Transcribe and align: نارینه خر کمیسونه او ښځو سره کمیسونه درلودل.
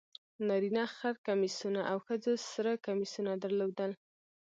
نارینه 0.47 0.83
خر 0.95 1.15
کمیسونه 1.27 1.81
او 1.91 1.97
ښځو 2.05 2.33
سره 2.51 2.71
کمیسونه 2.85 3.31
درلودل. 3.43 3.91